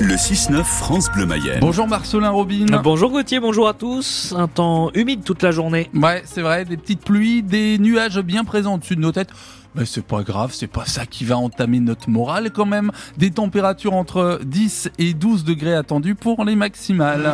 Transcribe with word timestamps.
Le 0.00 0.14
6-9 0.14 0.62
France 0.62 1.10
Bleu 1.12 1.26
Mayenne. 1.26 1.58
Bonjour 1.60 1.88
Marcelin 1.88 2.30
Robin. 2.30 2.66
Bonjour 2.84 3.10
Gauthier, 3.10 3.40
bonjour 3.40 3.66
à 3.66 3.74
tous. 3.74 4.32
Un 4.36 4.46
temps 4.46 4.90
humide 4.94 5.24
toute 5.24 5.42
la 5.42 5.50
journée. 5.50 5.90
Ouais, 5.92 6.22
c'est 6.24 6.40
vrai, 6.40 6.64
des 6.64 6.76
petites 6.76 7.02
pluies, 7.02 7.42
des 7.42 7.78
nuages 7.78 8.20
bien 8.20 8.44
présents 8.44 8.76
au-dessus 8.76 8.94
de 8.94 9.00
nos 9.00 9.10
têtes. 9.10 9.30
Mais 9.74 9.84
c'est 9.84 10.04
pas 10.04 10.22
grave, 10.22 10.52
c'est 10.54 10.68
pas 10.68 10.84
ça 10.84 11.04
qui 11.04 11.24
va 11.24 11.36
entamer 11.36 11.80
notre 11.80 12.10
morale 12.10 12.52
quand 12.52 12.66
même. 12.66 12.92
Des 13.16 13.32
températures 13.32 13.94
entre 13.94 14.40
10 14.44 14.90
et 14.98 15.14
12 15.14 15.42
degrés 15.42 15.74
attendues 15.74 16.14
pour 16.14 16.44
les 16.44 16.54
maximales. 16.54 17.32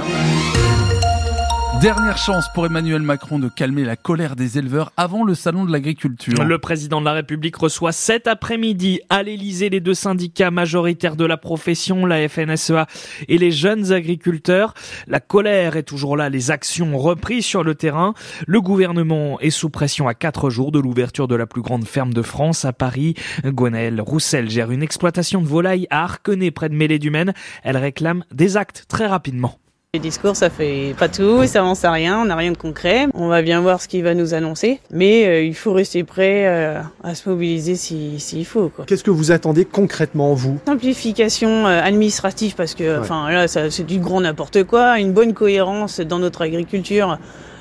Dernière 1.81 2.17
chance 2.17 2.47
pour 2.55 2.65
Emmanuel 2.65 3.03
Macron 3.03 3.39
de 3.39 3.49
calmer 3.49 3.85
la 3.85 3.97
colère 3.97 4.37
des 4.37 4.59
éleveurs 4.59 4.93
avant 4.97 5.23
le 5.25 5.35
salon 5.35 5.65
de 5.65 5.73
l'agriculture. 5.73 6.43
Le 6.43 6.59
président 6.59 7.01
de 7.01 7.05
la 7.05 7.13
République 7.13 7.57
reçoit 7.57 7.93
cet 7.93 8.27
après-midi 8.27 9.01
à 9.11 9.23
l'Elysée 9.23 9.69
les 9.69 9.81
deux 9.81 9.95
syndicats 9.95 10.51
majoritaires 10.51 11.17
de 11.17 11.27
la 11.27 11.37
profession, 11.37 12.07
la 12.07 12.27
FNSEA 12.29 12.87
et 13.29 13.37
les 13.37 13.51
jeunes 13.51 13.93
agriculteurs. 13.93 14.73
La 15.07 15.21
colère 15.21 15.77
est 15.77 15.83
toujours 15.83 16.17
là, 16.17 16.31
les 16.31 16.51
actions 16.51 16.97
reprises 16.97 17.45
sur 17.45 17.65
le 17.65 17.75
terrain. 17.75 18.15
Le 18.47 18.61
gouvernement 18.61 19.39
est 19.41 19.51
sous 19.51 19.69
pression 19.69 20.09
à 20.09 20.15
quatre 20.15 20.49
jours 20.49 20.73
de 20.73 20.79
l'ouverture 20.79 21.29
de 21.29 21.35
la 21.35 21.47
plus 21.47 21.63
grande 21.63 21.87
ferme 21.87 22.15
de 22.15 22.23
France 22.23 22.65
à 22.65 22.73
Paris. 22.73 23.15
Gwenaëlle 23.45 24.01
Roussel 24.01 24.49
gère 24.49 24.71
une 24.71 24.83
exploitation 24.83 25.43
de 25.43 25.47
volailles 25.47 25.87
à 25.91 26.05
Arquenay 26.05 26.51
près 26.51 26.69
de 26.69 26.75
Mêlée-du-Maine. 26.75 27.35
Elle 27.63 27.77
réclame 27.77 28.25
des 28.33 28.57
actes 28.57 28.85
très 28.89 29.07
rapidement. 29.07 29.59
Les 29.95 30.01
discours, 30.01 30.35
ça 30.35 30.51
fait 30.51 30.93
pas 30.99 31.09
tout, 31.09 31.47
ça 31.47 31.61
avance 31.61 31.85
à 31.85 31.93
rien, 31.93 32.19
on 32.19 32.25
n'a 32.25 32.35
rien 32.35 32.51
de 32.51 32.57
concret. 32.57 33.07
On 33.15 33.29
va 33.29 33.43
bien 33.43 33.61
voir 33.61 33.81
ce 33.81 33.87
qu'il 33.87 34.03
va 34.03 34.15
nous 34.15 34.35
annoncer, 34.35 34.81
mais 34.91 35.25
euh, 35.25 35.45
il 35.45 35.55
faut 35.55 35.73
rester 35.73 36.03
prêt 36.03 36.49
euh, 36.49 36.81
à 37.05 37.15
se 37.15 37.29
mobiliser 37.29 37.77
s'il 37.77 38.21
si, 38.21 38.45
faut. 38.45 38.73
Qu'est-ce 38.89 39.05
que 39.05 39.13
vous 39.13 39.31
attendez 39.31 39.65
concrètement, 39.65 40.35
vous? 40.35 40.59
Simplification 40.67 41.69
euh, 41.69 41.81
administrative, 41.81 42.57
parce 42.57 42.75
que 42.75 42.99
enfin 42.99 43.31
là, 43.31 43.47
c'est 43.47 43.87
du 43.87 44.01
grand 44.01 44.21
n'importe 44.21 44.65
quoi, 44.65 44.99
une 44.99 45.13
bonne 45.13 45.33
cohérence 45.33 46.01
dans 46.01 46.19
notre 46.19 46.43
agriculture. 46.43 47.17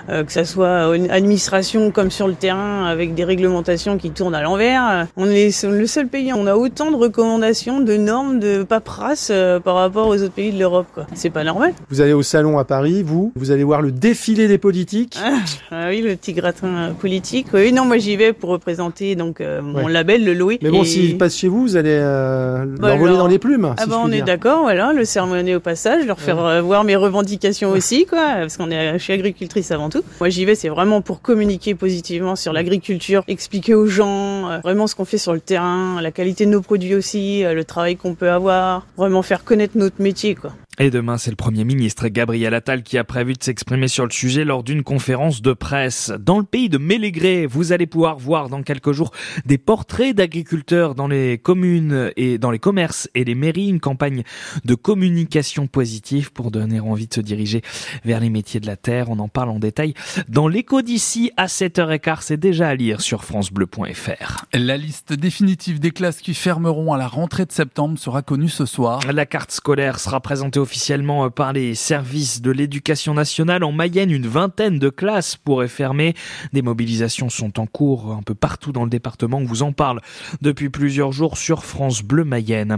Euh, 0.10 0.24
que 0.24 0.32
ça 0.32 0.44
soit 0.44 0.96
une 0.96 1.10
administration 1.10 1.92
comme 1.92 2.12
sur 2.12 2.28
le 2.28 2.34
terrain 2.34 2.86
avec 2.86 3.14
des 3.14 3.24
réglementations 3.24 3.98
qui 3.98 4.12
tournent 4.12 4.36
à 4.36 4.42
l'envers. 4.42 5.08
On 5.16 5.30
est 5.30 5.64
le 5.64 5.88
seul 5.88 6.08
pays, 6.08 6.34
on 6.34 6.46
a 6.46 6.56
autant 6.56 6.92
de 6.92 6.98
recommandations, 6.98 7.80
de 7.80 7.96
normes, 7.96 8.40
de 8.40 8.64
paperasse 8.64 9.30
euh, 9.32 9.60
par 9.60 9.76
rapport 9.76 10.08
aux 10.08 10.16
autres 10.16 10.34
pays 10.34 10.52
de 10.52 10.60
l'Europe. 10.60 11.00
C'est 11.14 11.30
pas 11.30 11.44
normal. 11.44 11.74
Vous 11.90 12.02
allez 12.02 12.14
au 12.14 12.24
salon 12.24 12.58
à 12.58 12.66
Paris, 12.66 13.02
vous, 13.04 13.32
vous 13.36 13.52
allez 13.52 13.64
voir 13.64 13.82
le 13.82 13.92
défilé 13.92 14.48
des 14.48 14.58
politiques. 14.58 15.18
Ah, 15.24 15.38
ah 15.72 15.86
oui, 15.90 16.02
le 16.02 16.16
petit 16.16 16.34
gratin 16.34 16.94
politique. 17.00 17.48
Oui, 17.54 17.72
non, 17.72 17.86
moi 17.86 17.98
j'y 17.98 18.18
vais 18.18 18.34
pour 18.34 18.50
représenter 18.50 19.16
donc 19.16 19.40
euh, 19.40 19.62
mon 19.62 19.88
label, 19.88 20.26
le 20.26 20.34
Louis. 20.34 20.60
Mais 20.62 20.70
bon, 20.70 20.84
s'ils 20.84 21.18
passent 21.18 21.38
chez 21.38 21.48
vous, 21.48 21.62
vous 21.62 21.76
allez 21.78 21.98
euh, 21.98 22.66
bah, 22.66 22.90
leur 22.90 22.98
voler 22.98 23.16
dans 23.16 23.28
les 23.28 23.40
plumes. 23.40 23.74
Ah 23.78 23.86
bah 23.86 23.98
on 24.02 24.12
est 24.12 24.22
d'accord, 24.22 24.64
voilà, 24.64 24.92
le 24.92 25.06
sermonner 25.06 25.56
au 25.56 25.60
passage, 25.60 26.06
leur 26.06 26.20
faire 26.20 26.62
voir 26.64 26.84
mes 26.84 26.96
revendications 26.96 27.72
aussi, 27.72 28.06
quoi, 28.06 28.34
parce 28.36 28.58
qu'on 28.58 28.70
est, 28.70 28.94
je 28.98 29.04
suis 29.04 29.14
agricultrice 29.14 29.72
avant 29.72 29.90
moi 30.20 30.30
j'y 30.30 30.46
vais, 30.46 30.56
c'est 30.56 30.70
vraiment 30.70 31.02
pour 31.02 31.22
communiquer 31.22 31.76
positivement 31.76 32.36
sur 32.36 32.54
l'agriculture, 32.54 33.24
expliquer 33.28 33.76
aux 33.76 33.88
gens 33.88 34.50
euh, 34.50 34.60
vraiment 34.60 34.88
ce 34.88 34.96
qu'on 34.96 35.06
fait 35.06 35.18
sur 35.18 35.34
le 35.34 35.40
terrain, 35.40 36.02
la 36.02 36.12
qualité 36.12 36.46
de 36.46 36.52
nos 36.52 36.62
produits 36.62 36.96
aussi, 36.96 37.44
euh, 37.44 37.54
le 37.54 37.64
travail 37.64 37.96
qu'on 37.96 38.16
peut 38.16 38.30
avoir, 38.30 38.86
vraiment 38.98 39.22
faire 39.22 39.44
connaître 39.44 39.78
notre 39.78 40.02
métier 40.02 40.36
quoi. 40.36 40.54
Et 40.80 40.90
demain, 40.90 41.20
c'est 41.20 41.30
le 41.30 41.36
Premier 41.36 41.66
ministre 41.66 42.08
Gabriel 42.08 42.56
Attal 42.56 42.82
qui 42.82 42.98
a 42.98 43.04
prévu 43.04 43.34
de 43.34 43.44
s'exprimer 43.44 43.88
sur 43.88 44.06
le 44.06 44.12
sujet 44.12 44.44
lors 44.44 44.64
d'une 44.64 44.82
conférence 44.82 45.44
de 45.44 45.54
presse. 45.54 46.12
Dans 46.20 46.40
le 46.40 46.46
pays 46.46 46.68
de 46.68 46.80
Mélégré, 46.80 47.46
vous 47.46 47.74
allez 47.74 47.86
pouvoir 47.86 48.18
voir 48.18 48.50
dans 48.50 48.64
quelques 48.64 48.92
jours 48.92 49.12
des 49.46 49.60
portraits 49.60 50.16
d'agriculteurs 50.16 50.96
dans 50.96 51.08
les 51.08 51.38
communes 51.38 52.12
et 52.18 52.40
dans 52.40 52.50
les 52.50 52.58
commerces 52.58 53.08
et 53.14 53.24
les 53.24 53.36
mairies, 53.36 53.70
une 53.70 53.80
campagne 53.80 54.24
de 54.66 54.74
communication 54.74 55.68
positive 55.68 56.32
pour 56.32 56.50
donner 56.50 56.80
envie 56.80 57.06
de 57.06 57.14
se 57.14 57.22
diriger 57.22 57.62
vers 58.04 58.20
les 58.20 58.32
métiers 58.32 58.60
de 58.60 58.66
la 58.66 58.76
terre. 58.76 59.12
On 59.12 59.20
en 59.20 59.28
parle 59.28 59.50
en 59.50 59.60
détail 59.60 59.94
dans 60.28 60.48
l'écho 60.48 60.82
d'ici 60.82 61.32
à 61.38 61.46
7h15. 61.46 62.18
C'est 62.22 62.38
déjà 62.38 62.70
à 62.70 62.74
lire 62.74 63.02
sur 63.02 63.24
francebleu.fr. 63.26 64.46
La 64.56 64.78
liste 64.78 65.14
définitive 65.14 65.80
des 65.80 65.92
classes 65.92 66.22
qui 66.22 66.34
fermeront 66.34 66.94
à 66.94 66.98
la 66.98 67.08
rentrée 67.08 67.46
de 67.46 67.52
septembre 67.52 68.00
sera 68.00 68.24
connue 68.24 68.50
ce 68.50 68.66
soir. 68.66 69.02
La 69.14 69.28
carte 69.28 69.52
scolaire 69.52 70.00
sera 70.00 70.20
présentée 70.20 70.63
officiellement 70.64 71.30
par 71.30 71.54
les 71.54 71.76
services 71.76 72.42
de 72.42 72.50
l'éducation 72.50 73.14
nationale. 73.14 73.64
En 73.64 73.72
Mayenne, 73.72 74.10
une 74.10 74.28
vingtaine 74.28 74.80
de 74.80 74.90
classes 74.90 75.36
pourraient 75.36 75.68
fermer. 75.68 76.16
Des 76.54 76.62
mobilisations 76.62 77.30
sont 77.30 77.60
en 77.60 77.68
cours 77.68 78.14
un 78.14 78.24
peu 78.24 78.34
partout 78.34 78.72
dans 78.72 78.86
le 78.86 78.90
département. 78.90 79.38
On 79.38 79.44
vous 79.44 79.62
en 79.62 79.74
parle 79.74 80.00
depuis 80.42 80.70
plusieurs 80.70 81.12
jours 81.12 81.38
sur 81.38 81.66
France 81.66 82.02
Bleu 82.02 82.24
Mayenne. 82.24 82.78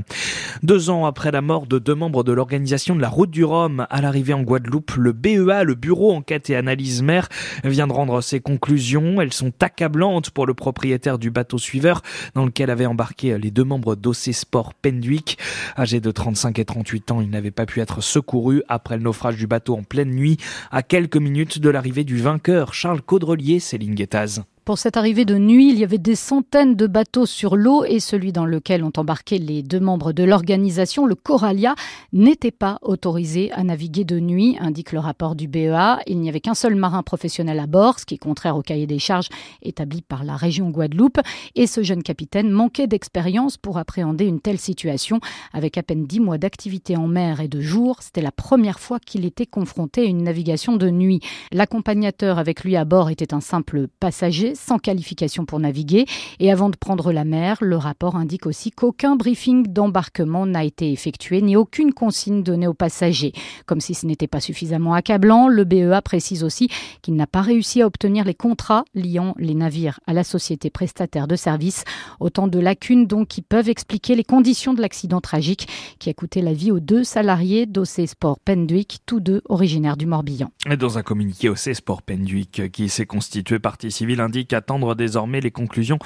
Deux 0.63 0.89
ans 0.89 1.05
après 1.05 1.31
la 1.31 1.41
mort 1.41 1.67
de 1.67 1.79
deux 1.79 1.95
membres 1.95 2.23
de 2.23 2.33
l'organisation 2.33 2.95
de 2.95 3.01
la 3.01 3.09
Route 3.09 3.31
du 3.31 3.43
Rhum 3.43 3.85
à 3.89 4.01
l'arrivée 4.01 4.33
en 4.33 4.41
Guadeloupe, 4.41 4.95
le 4.97 5.13
BEA, 5.13 5.63
le 5.63 5.75
Bureau 5.75 6.13
Enquête 6.13 6.49
et 6.49 6.55
Analyse 6.55 7.03
Mer, 7.03 7.29
vient 7.63 7.87
de 7.87 7.93
rendre 7.93 8.21
ses 8.21 8.39
conclusions. 8.39 9.21
Elles 9.21 9.33
sont 9.33 9.53
accablantes 9.61 10.31
pour 10.31 10.47
le 10.47 10.55
propriétaire 10.55 11.19
du 11.19 11.29
bateau 11.29 11.59
suiveur 11.59 12.01
dans 12.33 12.45
lequel 12.45 12.69
avaient 12.69 12.85
embarqué 12.85 13.37
les 13.37 13.51
deux 13.51 13.63
membres 13.63 13.95
d'OC 13.95 14.33
Sport 14.33 14.73
Pendwick. 14.73 15.37
Âgé 15.77 15.99
de 15.99 16.11
35 16.11 16.57
et 16.59 16.65
38 16.65 17.11
ans, 17.11 17.21
il 17.21 17.29
n'avait 17.29 17.51
pas 17.51 17.65
pu 17.65 17.74
être 17.81 18.01
secouru 18.01 18.63
après 18.67 18.97
le 18.97 19.03
naufrage 19.03 19.37
du 19.37 19.47
bateau 19.47 19.75
en 19.75 19.83
pleine 19.83 20.11
nuit, 20.11 20.37
à 20.71 20.83
quelques 20.83 21.17
minutes 21.17 21.59
de 21.59 21.69
l'arrivée 21.69 22.03
du 22.03 22.17
vainqueur 22.17 22.73
Charles 22.73 23.01
Caudrelier, 23.01 23.59
Céline 23.59 23.95
Guettaz. 23.95 24.43
Pour 24.65 24.79
cette 24.79 24.97
arrivée 24.97 25.25
de 25.25 25.37
nuit, 25.37 25.69
il 25.69 25.77
y 25.77 25.83
avait 25.83 25.99
des 25.99 26.15
centaines 26.15 26.73
de 26.73 26.87
bateaux 26.87 27.27
sur 27.27 27.55
l'eau 27.55 27.85
et 27.85 27.99
celui 27.99 28.31
dans 28.31 28.47
lequel 28.47 28.83
ont 28.83 28.91
embarqué 28.97 29.37
les 29.37 29.61
deux 29.61 29.79
membres 29.79 30.11
de 30.11 30.23
l'organisation, 30.23 31.05
le 31.05 31.13
Coralia, 31.13 31.75
n'était 32.13 32.49
pas 32.49 32.79
autorisé 32.81 33.51
à 33.51 33.63
naviguer 33.63 34.05
de 34.05 34.19
nuit, 34.19 34.57
indique 34.59 34.91
le 34.91 34.97
rapport 34.97 35.35
du 35.35 35.47
BEA. 35.47 35.99
Il 36.07 36.19
n'y 36.19 36.29
avait 36.29 36.39
qu'un 36.39 36.55
seul 36.55 36.73
marin 36.73 37.03
professionnel 37.03 37.59
à 37.59 37.67
bord, 37.67 37.99
ce 37.99 38.07
qui 38.07 38.15
est 38.15 38.17
contraire 38.17 38.57
au 38.57 38.63
cahier 38.63 38.87
des 38.87 38.97
charges 38.97 39.29
établi 39.61 40.01
par 40.01 40.23
la 40.23 40.35
région 40.35 40.71
Guadeloupe. 40.71 41.19
Et 41.53 41.67
ce 41.67 41.83
jeune 41.83 42.01
capitaine 42.01 42.49
manquait 42.49 42.87
d'expérience 42.87 43.57
pour 43.57 43.77
appréhender 43.77 44.25
une 44.25 44.41
telle 44.41 44.57
situation. 44.57 45.19
Avec 45.53 45.77
à 45.77 45.83
peine 45.83 46.07
dix 46.07 46.19
mois 46.19 46.39
d'activité 46.39 46.97
en 46.97 47.05
mer 47.05 47.39
et 47.39 47.47
de 47.47 47.61
jour, 47.61 47.97
c'était 47.99 48.19
la 48.19 48.31
première 48.31 48.79
fois 48.79 48.97
qu'il 48.97 49.25
était 49.25 49.45
confronté 49.45 50.01
à 50.01 50.05
une 50.05 50.23
navigation 50.23 50.75
de 50.75 50.89
nuit. 50.89 51.19
L'accompagnateur 51.51 52.39
avec 52.39 52.63
lui 52.63 52.75
à 52.75 52.83
bord 52.83 53.11
était 53.11 53.35
un 53.35 53.41
simple 53.41 53.87
passager 53.99 54.54
sans 54.55 54.79
qualification 54.79 55.45
pour 55.45 55.59
naviguer. 55.59 56.05
Et 56.39 56.51
avant 56.51 56.69
de 56.69 56.75
prendre 56.75 57.11
la 57.11 57.25
mer, 57.25 57.57
le 57.61 57.77
rapport 57.77 58.15
indique 58.15 58.45
aussi 58.45 58.71
qu'aucun 58.71 59.15
briefing 59.15 59.67
d'embarquement 59.67 60.45
n'a 60.45 60.63
été 60.63 60.91
effectué, 60.91 61.41
ni 61.41 61.55
aucune 61.55 61.93
consigne 61.93 62.43
donnée 62.43 62.67
aux 62.67 62.73
passagers. 62.73 63.33
Comme 63.65 63.81
si 63.81 63.93
ce 63.93 64.05
n'était 64.05 64.27
pas 64.27 64.39
suffisamment 64.39 64.93
accablant, 64.93 65.47
le 65.47 65.63
BEA 65.63 66.01
précise 66.03 66.43
aussi 66.43 66.69
qu'il 67.01 67.15
n'a 67.15 67.27
pas 67.27 67.41
réussi 67.41 67.81
à 67.81 67.87
obtenir 67.87 68.25
les 68.25 68.33
contrats 68.33 68.85
liant 68.93 69.35
les 69.37 69.55
navires 69.55 69.99
à 70.07 70.13
la 70.13 70.23
société 70.23 70.69
prestataire 70.69 71.27
de 71.27 71.35
services. 71.35 71.83
Autant 72.19 72.47
de 72.47 72.59
lacunes 72.59 73.07
donc 73.07 73.27
qui 73.27 73.41
peuvent 73.41 73.69
expliquer 73.69 74.15
les 74.15 74.23
conditions 74.23 74.73
de 74.73 74.81
l'accident 74.81 75.21
tragique 75.21 75.67
qui 75.99 76.09
a 76.09 76.13
coûté 76.13 76.41
la 76.41 76.53
vie 76.53 76.71
aux 76.71 76.79
deux 76.79 77.03
salariés 77.03 77.65
d'OC 77.65 78.07
Sport 78.07 78.39
Pendwick, 78.39 78.99
tous 79.05 79.19
deux 79.19 79.41
originaires 79.49 79.97
du 79.97 80.05
Morbihan. 80.05 80.51
Dans 80.79 80.97
un 80.97 81.03
communiqué, 81.03 81.49
OC 81.49 81.75
Sport 81.75 82.01
Pendwick, 82.01 82.71
qui 82.71 82.89
s'est 82.89 83.05
constitué 83.05 83.59
partie 83.59 83.91
civile, 83.91 84.21
indique 84.21 84.44
attendre 84.53 84.95
désormais 84.95 85.41
les 85.41 85.51
conclusions 85.51 85.99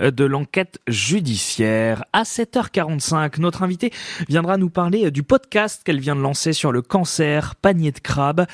euh, 0.00 0.10
de 0.10 0.24
l'enquête 0.24 0.78
judiciaire. 0.88 2.04
À 2.12 2.22
7h45, 2.24 3.40
notre 3.40 3.62
invité 3.62 3.92
viendra 4.28 4.56
nous 4.56 4.70
parler 4.70 5.06
euh, 5.06 5.10
du 5.10 5.22
podcast 5.22 5.82
qu'elle 5.84 6.00
vient 6.00 6.16
de 6.16 6.20
lancer 6.20 6.52
sur 6.52 6.72
le 6.72 6.82
cancer, 6.82 7.54
panier 7.56 7.92
de 7.92 8.00
crabe. 8.00 8.46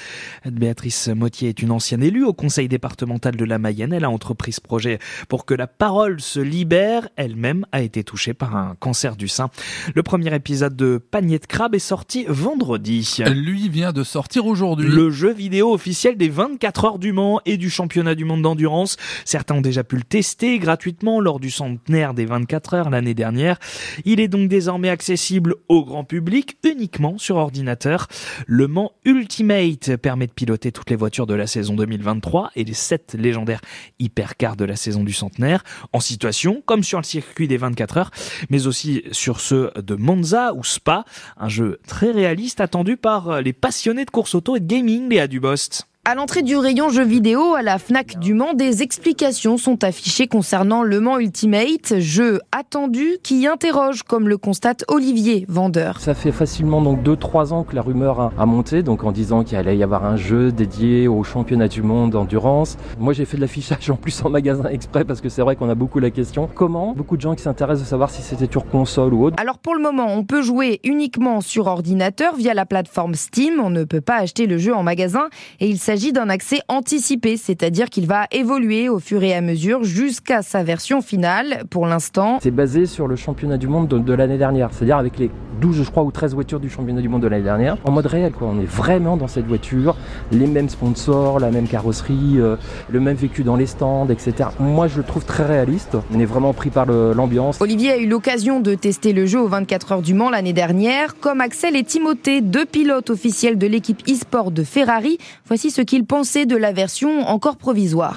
Béatrice 0.45 1.09
Mottier 1.09 1.49
est 1.49 1.63
une 1.63 1.71
ancienne 1.71 2.03
élue 2.03 2.25
au 2.25 2.33
conseil 2.33 2.69
départemental 2.69 3.37
de 3.37 3.45
la 3.45 3.59
Mayenne. 3.59 3.93
Elle 3.93 4.05
a 4.05 4.11
entrepris 4.11 4.53
ce 4.53 4.61
projet 4.61 4.99
pour 5.29 5.47
que 5.47 5.55
la 5.55 5.67
parole 5.67 6.21
se 6.21 6.41
libère. 6.41 7.09
Elle-même 7.17 7.67
a 7.73 7.83
été 7.83 8.05
touchée 8.05 8.35
par 8.35 8.57
un 8.57 8.77
cancer 8.79 9.17
du 9.17 9.29
sein. 9.29 9.51
Le 9.95 10.03
premier 10.03 10.35
épisode 10.35 10.77
de 10.77 10.99
Panier 10.99 11.39
de 11.39 11.47
crabe 11.47 11.75
est 11.75 11.79
sorti 11.79 12.25
vendredi. 12.29 13.19
Lui 13.27 13.69
vient 13.69 13.93
de 13.93 14.05
sortir 14.05 14.47
aujourd'hui. 14.47 14.89
Le 14.89 15.11
jeu 15.11 15.33
vidéo 15.33 15.73
officiel 15.73 16.17
des 16.17 16.29
24 16.29 16.85
heures 16.85 16.99
du 16.99 17.13
Mans 17.13 17.41
et 17.47 17.57
du 17.57 17.71
championnat 17.71 18.15
du 18.15 18.25
monde 18.25 18.43
d'endurance. 18.43 18.97
Certains 19.33 19.55
ont 19.55 19.63
déjà 19.63 19.83
pu 19.83 19.97
le 19.97 20.03
tester 20.03 20.59
gratuitement 20.59 21.19
lors 21.19 21.41
du 21.41 21.51
centenaire 21.51 22.13
des 22.13 22.27
24 22.27 22.75
heures 22.75 22.91
l'année 22.91 23.15
dernière. 23.15 23.59
Il 24.05 24.21
est 24.21 24.29
donc 24.29 24.47
désormais 24.47 24.91
accessible 24.91 25.55
au 25.71 25.87
grand 25.87 26.05
public 26.05 26.59
uniquement 26.65 27.17
sur 27.17 27.37
ordinateur. 27.37 28.09
Le 28.47 28.69
Mans 28.69 28.93
Ultimate 29.07 29.97
permet 29.97 30.27
de 30.27 30.33
piloter 30.33 30.71
toutes 30.71 30.91
les 30.91 30.97
voitures 30.97 31.27
de 31.27 31.33
la 31.33 31.47
saison 31.47 31.77
2023 31.77 32.51
et 32.57 32.65
les 32.65 32.75
7 32.75 33.17
légendaires 33.19 33.63
hypercars 33.99 34.57
de 34.57 34.67
la 34.67 34.77
saison 34.77 35.03
du 35.03 35.15
centenaire 35.15 35.65
en 35.95 36.01
situation 36.01 36.63
comme 36.67 36.85
sur 36.85 36.99
le 36.99 37.05
circuit 37.05 37.49
des 37.49 37.57
24 37.57 37.97
heures, 37.97 38.11
mais 38.51 38.67
aussi 38.67 39.03
sur 39.13 39.41
ceux 39.41 39.73
de 39.77 39.95
Monza 39.95 40.53
ou 40.53 40.63
Spa, 40.63 41.07
un 41.39 41.49
jeu 41.49 41.81
très 41.87 42.11
réaliste 42.11 42.61
attendu 42.61 42.99
par 42.99 43.41
les 43.41 43.55
passionnés 43.55 44.05
de 44.05 44.11
course 44.11 44.35
auto 44.35 44.57
et 44.57 44.61
de 44.61 44.67
gaming, 44.67 45.09
Léa 45.09 45.27
Dubost. 45.27 45.87
À 46.05 46.17
l'entrée 46.17 46.43
du 46.43 46.57
rayon 46.57 46.89
jeux 46.89 47.05
vidéo 47.05 47.55
à 47.55 47.63
la 47.63 47.79
Fnac 47.79 48.19
du 48.19 48.35
Mans, 48.35 48.55
des 48.55 48.83
explications 48.83 49.57
sont 49.57 49.85
affichées 49.85 50.27
concernant 50.27 50.83
Le 50.83 50.99
Mans 50.99 51.21
Ultimate, 51.21 52.01
jeu 52.01 52.41
attendu 52.51 53.19
qui 53.23 53.47
interroge, 53.47 54.03
comme 54.03 54.29
le 54.29 54.37
constate 54.37 54.85
Olivier, 54.89 55.47
vendeur. 55.49 56.01
Ça 56.01 56.15
fait 56.15 56.33
facilement 56.33 56.83
donc 56.83 57.05
2-3 57.05 57.53
ans 57.53 57.63
que 57.63 57.77
la 57.77 57.83
rumeur 57.83 58.33
a, 58.37 58.47
monté, 58.47 58.83
donc 58.83 59.05
en 59.05 59.13
disant 59.13 59.45
qu'il 59.45 59.57
allait 59.57 59.77
y 59.77 59.85
avoir 59.85 60.05
un 60.05 60.17
jeu 60.17 60.51
dédié 60.51 61.07
au 61.07 61.23
championnat 61.23 61.69
du 61.69 61.83
monde 61.83 62.11
d'endurance. 62.11 62.79
Moi 62.99 63.13
j'ai 63.13 63.25
fait 63.25 63.37
de 63.37 63.43
l'affichage 63.43 63.89
en 63.89 63.95
plus 63.95 64.25
en 64.25 64.29
magasin 64.29 64.69
exprès 64.71 65.05
parce 65.05 65.21
que 65.21 65.29
c'est 65.29 65.43
vrai 65.43 65.55
qu'on 65.55 65.71
a 65.71 65.77
beaucoup 65.77 66.01
la 66.01 66.11
question. 66.11 66.51
Comment 66.53 66.95
Beaucoup 66.95 67.17
de 67.17 67.23
gens 67.23 67.37
qui 67.37 67.45
s'intéressent 67.45 67.85
de 67.85 67.89
savoir 67.89 68.11
si 68.11 68.23
c'était 68.23 68.51
sur 68.51 68.67
console 68.67 69.15
ou 69.15 69.27
autre. 69.27 69.37
Alors 69.41 69.59
pour 69.59 69.77
le 69.77 69.81
moment, 69.81 70.09
on 70.09 70.25
peut 70.25 70.43
jouer 70.43 70.81
uniquement 70.83 71.41
sur 71.41 71.69
ordinateur 71.69 72.35
via 72.35 72.55
la 72.55 72.67
plateforme 72.67 73.15
Steam. 73.15 73.61
On 73.63 73.71
ne 73.71 73.85
peut 73.85 74.01
pas 74.01 74.17
acheter 74.17 74.49
le 74.49 74.59
jeu 74.59 74.75
en 74.75 74.83
magasin 74.83 75.29
et 75.61 75.69
il 75.69 75.79
s'agit 75.79 75.92
s'agit 75.93 76.13
d'un 76.15 76.31
accès 76.31 76.61
anticipé, 76.69 77.37
c'est-à-dire 77.37 77.91
qu'il 77.91 78.07
va 78.07 78.25
évoluer 78.31 78.89
au 78.89 78.99
fur 78.99 79.23
et 79.23 79.35
à 79.35 79.43
mesure 79.43 79.85
jusqu'à 79.85 80.41
sa 80.41 80.63
version 80.63 81.03
finale. 81.03 81.65
Pour 81.69 81.85
l'instant, 81.85 82.39
c'est 82.41 82.51
basé 82.51 82.87
sur 82.87 83.07
le 83.07 83.15
championnat 83.15 83.59
du 83.59 83.69
monde 83.69 83.89
de, 83.89 84.13
l'année 84.15 84.39
dernière, 84.39 84.71
c'est-à-dire 84.73 84.97
avec 84.97 85.19
les 85.19 85.31
12, 85.61 85.83
je 85.83 85.91
crois, 85.91 86.03
ou 86.03 86.11
13 86.11 86.33
voitures 86.33 86.61
du 86.61 86.71
championnat 86.71 87.03
du 87.03 87.11
monde 87.11 87.21
de 87.21 87.27
l'année 87.29 87.45
dernière, 87.45 87.77
en 87.85 87.91
mode 87.91 88.07
réel. 88.07 88.33
Quoi. 88.33 88.49
On 88.49 88.59
est 88.59 88.65
vraiment 88.65 89.19
dans 89.19 89.29
cette 89.29 89.45
voiture, 89.47 89.95
les 90.31 90.47
mêmes 90.47 90.71
sponsors, 90.71 91.39
la 91.41 91.51
même 91.51 91.69
carrosserie, 91.69 92.37
euh, 92.39 92.57
le 92.89 92.99
même 92.99 93.17
vécu 93.17 93.43
dans 93.43 93.57
les 93.57 93.67
stands, 93.67 94.09
etc. 94.09 94.49
Moi, 94.59 94.89
je 94.89 94.97
le 94.97 95.05
trouve 95.05 95.27
très 95.27 95.45
réaliste. 95.45 95.99
On 96.15 96.19
est 96.19 96.25
vraiment 96.25 96.55
pris 96.55 96.71
par 96.71 96.87
l'ambiance. 96.87 97.61
Olivier 97.61 97.91
a 97.91 97.99
eu 97.99 98.07
l'occasion 98.09 98.61
de 98.61 98.75
tester 98.75 99.13
le 99.13 99.27
jeu 99.27 99.41
aux 99.41 99.49
24 99.49 99.93
heures 99.93 100.03
du 100.03 100.15
Mans 100.15 100.31
l'année 100.31 100.55
dernière, 100.55 101.21
comme 101.21 101.43
Axel 101.43 101.77
et 101.77 101.85
Timothée, 101.85 102.41
deux 102.41 102.65
pilotes 102.65 103.11
officiels 103.11 103.59
de 103.59 103.67
l'équipe 103.67 104.03
e-sport 104.09 104.53
de 104.53 104.65
Ferrari. 104.65 105.19
Voici 105.47 105.71
ce 105.71 105.82
qu'il 105.85 106.05
pensait 106.05 106.47
de 106.47 106.57
la 106.57 106.73
version 106.73 107.27
encore 107.29 107.57
provisoire. 107.57 108.15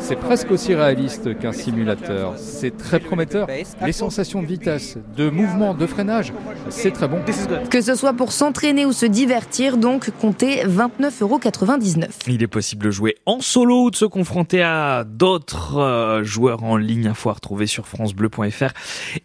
C'est 0.00 0.16
presque 0.16 0.50
aussi 0.50 0.74
réaliste 0.74 1.38
qu'un 1.38 1.52
simulateur. 1.52 2.34
C'est 2.36 2.76
très 2.76 3.00
prometteur. 3.00 3.48
Les 3.84 3.92
sensations 3.92 4.42
de 4.42 4.46
vitesse, 4.46 4.98
de 5.16 5.30
mouvement, 5.30 5.74
de 5.74 5.86
freinage, 5.86 6.32
c'est 6.70 6.92
très 6.92 7.08
bon. 7.08 7.20
Que 7.70 7.80
ce 7.80 7.94
soit 7.94 8.12
pour 8.12 8.32
s'entraîner 8.32 8.86
ou 8.86 8.92
se 8.92 9.06
divertir, 9.06 9.76
donc 9.76 10.10
comptez 10.20 10.64
29,99€. 10.64 12.08
Il 12.28 12.42
est 12.42 12.46
possible 12.46 12.86
de 12.86 12.90
jouer 12.90 13.16
en 13.26 13.40
solo 13.40 13.84
ou 13.84 13.90
de 13.90 13.96
se 13.96 14.04
confronter 14.04 14.62
à 14.62 15.04
d'autres 15.04 15.76
euh, 15.78 16.24
joueurs 16.24 16.62
en 16.64 16.76
ligne. 16.76 17.06
Info 17.06 17.30
à 17.30 17.34
retrouver 17.34 17.66
sur 17.66 17.86
francebleu.fr 17.88 18.72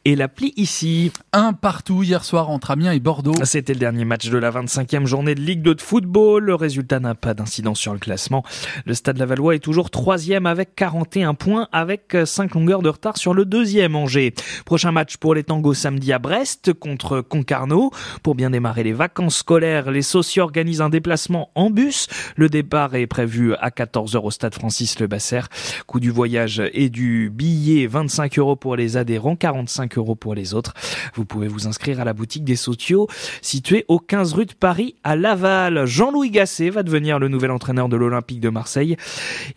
et 0.05 0.15
l'appli 0.15 0.53
ici. 0.57 1.11
Un 1.33 1.53
partout 1.53 2.03
hier 2.03 2.23
soir 2.23 2.49
entre 2.49 2.71
Amiens 2.71 2.91
et 2.91 2.99
Bordeaux. 2.99 3.33
C'était 3.43 3.73
le 3.73 3.79
dernier 3.79 4.05
match 4.05 4.29
de 4.29 4.37
la 4.37 4.51
25e 4.51 5.05
journée 5.05 5.35
de 5.35 5.41
Ligue 5.41 5.61
2 5.61 5.75
de 5.75 5.81
football. 5.81 6.43
Le 6.43 6.55
résultat 6.55 6.99
n'a 6.99 7.15
pas 7.15 7.33
d'incidence 7.33 7.76
sur 7.77 7.93
le 7.93 7.99
classement. 7.99 8.43
Le 8.85 8.93
Stade 8.93 9.17
Lavallois 9.17 9.55
est 9.55 9.59
toujours 9.59 9.89
troisième 9.89 10.45
avec 10.45 10.75
41 10.75 11.33
points, 11.33 11.67
avec 11.71 12.17
5 12.25 12.55
longueurs 12.55 12.81
de 12.81 12.89
retard 12.89 13.17
sur 13.17 13.33
le 13.33 13.45
deuxième 13.45 13.95
Angers. 13.95 14.33
Prochain 14.65 14.91
match 14.91 15.17
pour 15.17 15.35
les 15.35 15.43
tangos 15.43 15.73
samedi 15.73 16.11
à 16.11 16.19
Brest 16.19 16.73
contre 16.73 17.21
Concarneau. 17.21 17.91
Pour 18.23 18.35
bien 18.35 18.49
démarrer 18.49 18.83
les 18.83 18.93
vacances 18.93 19.37
scolaires, 19.37 19.91
les 19.91 20.01
socios 20.01 20.43
organisent 20.43 20.81
un 20.81 20.89
déplacement 20.89 21.51
en 21.55 21.69
bus. 21.69 22.07
Le 22.35 22.49
départ 22.49 22.95
est 22.95 23.07
prévu 23.07 23.53
à 23.55 23.69
14h 23.69 24.17
au 24.17 24.31
Stade 24.31 24.55
Francis 24.55 24.99
Le 24.99 25.07
Basser. 25.07 25.41
Coût 25.85 25.99
du 25.99 26.09
voyage 26.09 26.61
et 26.73 26.89
du 26.89 27.29
billet 27.33 27.87
25 27.87 28.39
euros 28.39 28.55
pour 28.55 28.75
les 28.75 28.97
adhérents, 28.97 29.35
45 29.35 29.97
euros 29.97 30.15
pour 30.15 30.35
les 30.35 30.53
autres. 30.53 30.73
Vous 31.13 31.25
pouvez 31.25 31.47
vous 31.47 31.67
inscrire 31.67 31.99
à 31.99 32.05
la 32.05 32.13
boutique 32.13 32.43
des 32.43 32.55
socios 32.55 33.07
située 33.41 33.85
au 33.87 33.99
15 33.99 34.33
rue 34.33 34.45
de 34.45 34.53
Paris 34.53 34.95
à 35.03 35.15
Laval. 35.15 35.85
Jean-Louis 35.85 36.31
Gasset 36.31 36.69
va 36.69 36.83
devenir 36.83 37.19
le 37.19 37.27
nouvel 37.27 37.51
entraîneur 37.51 37.66
de 37.67 37.97
l'Olympique 37.97 38.39
de 38.39 38.49
Marseille. 38.49 38.95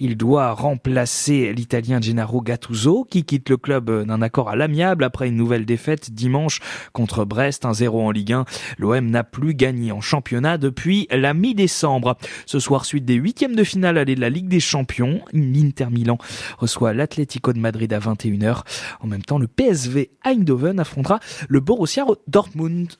Il 0.00 0.16
doit 0.16 0.52
remplacer 0.52 1.52
l'Italien 1.52 2.00
Gennaro 2.00 2.40
Gattuso 2.40 3.06
qui 3.08 3.24
quitte 3.24 3.48
le 3.48 3.56
club 3.56 4.04
d'un 4.04 4.20
accord 4.20 4.48
à 4.48 4.56
l'amiable 4.56 5.04
après 5.04 5.28
une 5.28 5.36
nouvelle 5.36 5.64
défaite 5.64 6.10
dimanche 6.10 6.58
contre 6.92 7.24
Brest, 7.24 7.64
1-0 7.64 7.88
en 7.88 8.10
Ligue 8.10 8.32
1. 8.32 8.44
L'OM 8.78 9.06
n'a 9.06 9.22
plus 9.22 9.54
gagné 9.54 9.92
en 9.92 10.00
championnat 10.00 10.58
depuis 10.58 11.06
la 11.12 11.34
mi-décembre. 11.34 12.16
Ce 12.46 12.58
soir, 12.58 12.84
suite 12.84 13.04
des 13.04 13.14
huitièmes 13.14 13.54
de 13.54 13.62
finale 13.62 13.96
aller 13.96 14.16
de 14.16 14.20
la 14.20 14.28
Ligue 14.30 14.48
des 14.48 14.60
Champions, 14.60 15.20
l'Inter 15.32 15.86
Milan 15.90 16.18
reçoit 16.58 16.92
l'Atlético 16.92 17.52
de 17.52 17.60
Madrid 17.60 17.92
à 17.92 18.00
21h. 18.00 18.62
En 19.00 19.06
même 19.06 19.22
temps, 19.22 19.38
le 19.38 19.46
PSV 19.46 20.10
Eindhoven 20.24 20.80
affrontera 20.80 21.20
le 21.48 21.60
Borussia 21.60 22.04
Dortmund. 22.26 22.88